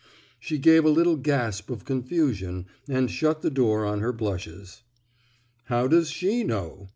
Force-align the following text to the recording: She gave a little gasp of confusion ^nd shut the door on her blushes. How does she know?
She 0.39 0.57
gave 0.57 0.83
a 0.83 0.89
little 0.89 1.15
gasp 1.15 1.69
of 1.69 1.85
confusion 1.85 2.65
^nd 2.89 3.09
shut 3.09 3.43
the 3.43 3.51
door 3.51 3.85
on 3.85 3.99
her 3.99 4.11
blushes. 4.11 4.81
How 5.65 5.87
does 5.87 6.09
she 6.09 6.43
know? 6.43 6.89